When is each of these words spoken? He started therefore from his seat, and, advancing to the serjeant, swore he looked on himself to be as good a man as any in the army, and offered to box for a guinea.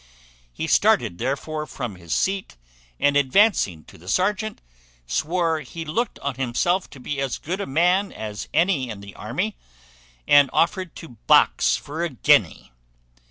He 0.51 0.65
started 0.65 1.19
therefore 1.19 1.67
from 1.67 1.93
his 1.93 2.11
seat, 2.15 2.57
and, 2.99 3.15
advancing 3.15 3.83
to 3.83 3.99
the 3.99 4.07
serjeant, 4.09 4.59
swore 5.05 5.59
he 5.59 5.85
looked 5.85 6.17
on 6.21 6.33
himself 6.33 6.89
to 6.89 6.99
be 6.99 7.19
as 7.21 7.37
good 7.37 7.61
a 7.61 7.67
man 7.67 8.11
as 8.11 8.49
any 8.51 8.89
in 8.89 9.01
the 9.01 9.13
army, 9.13 9.57
and 10.27 10.49
offered 10.51 10.95
to 10.95 11.17
box 11.27 11.75
for 11.77 12.03
a 12.03 12.09
guinea. 12.09 12.71